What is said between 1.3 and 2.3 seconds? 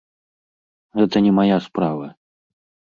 мая справа!